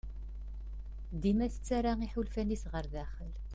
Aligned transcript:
Dima 1.21 1.45
tettarra 1.53 1.93
iḥulfan-is 2.07 2.63
ɣer 2.73 2.85
daxel. 2.93 3.33